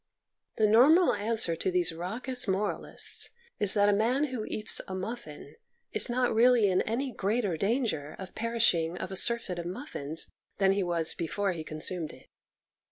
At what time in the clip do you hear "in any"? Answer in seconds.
6.71-7.11